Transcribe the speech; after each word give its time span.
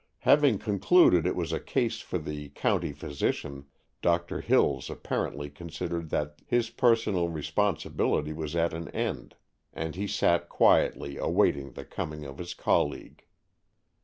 Having 0.21 0.57
concluded 0.57 1.27
it 1.27 1.35
was 1.35 1.53
a 1.53 1.59
case 1.59 1.99
for 2.01 2.17
the 2.17 2.49
county 2.49 2.91
physician, 2.91 3.65
Doctor 4.01 4.41
Hills 4.41 4.89
apparently 4.89 5.47
considered 5.51 6.09
that 6.09 6.41
his 6.47 6.71
personal 6.71 7.29
responsibility 7.29 8.33
was 8.33 8.55
at 8.55 8.73
an 8.73 8.87
end, 8.89 9.35
and 9.73 9.93
he 9.93 10.07
sat 10.07 10.49
quietly 10.49 11.17
awaiting 11.17 11.73
the 11.73 11.85
coming 11.85 12.25
of 12.25 12.39
his 12.39 12.55
colleague. 12.55 13.23